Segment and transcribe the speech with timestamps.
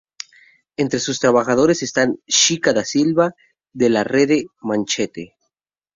[0.77, 2.09] Entre sus trabajos están
[2.39, 3.27] Xica da Silva
[3.81, 5.35] de la Rede Manchete.